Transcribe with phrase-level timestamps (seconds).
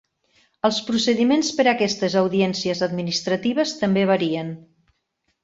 [0.69, 4.53] Els procediments per a aquestes audiències administratives també varien.